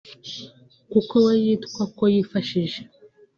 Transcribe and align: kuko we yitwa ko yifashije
kuko 0.91 1.13
we 1.25 1.33
yitwa 1.43 1.83
ko 1.97 2.03
yifashije 2.13 2.79